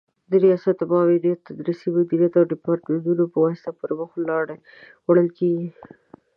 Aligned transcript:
د 0.29 0.31
ریاست، 0.43 0.79
معاونیت، 0.91 1.39
تدریسي 1.47 1.87
مدیریت 1.95 2.33
او 2.39 2.45
دیپارتمنتونو 2.53 3.23
په 3.31 3.37
واسطه 3.43 3.71
پر 3.79 3.89
مخ 3.99 4.09
وړل 5.07 5.29
کیږي 5.37 5.67